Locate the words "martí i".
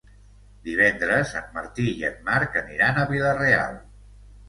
1.59-2.09